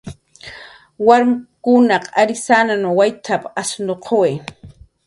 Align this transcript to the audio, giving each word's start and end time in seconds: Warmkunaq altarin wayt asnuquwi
Warmkunaq 1.05 2.03
altarin 2.21 2.83
wayt 2.97 3.25
asnuquwi 3.61 4.31